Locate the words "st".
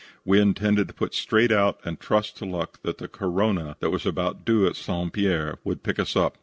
4.75-5.13